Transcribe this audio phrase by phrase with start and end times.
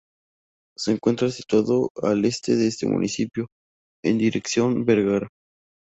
[0.75, 3.49] Se encuentra situado al este de este municipio,
[4.03, 5.27] en dirección Vergara.